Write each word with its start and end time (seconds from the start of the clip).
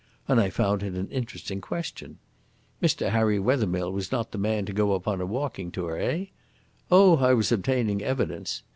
And 0.27 0.41
I 0.41 0.49
found 0.49 0.81
it 0.81 0.95
an 0.95 1.07
interesting 1.09 1.61
question. 1.61 2.17
M. 2.81 2.89
Harry 3.11 3.37
Wethermill 3.37 3.91
was 3.91 4.11
not 4.11 4.31
the 4.31 4.39
man 4.39 4.65
to 4.65 4.73
go 4.73 4.93
upon 4.93 5.21
a 5.21 5.27
walking 5.27 5.69
tour, 5.71 5.95
eh? 5.95 6.25
Oh, 6.89 7.17
I 7.17 7.35
was 7.35 7.51
obtaining 7.51 8.01
evidence. 8.01 8.63